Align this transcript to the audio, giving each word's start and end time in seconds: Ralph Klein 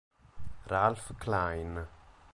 Ralph 0.67 1.13
Klein 1.21 1.77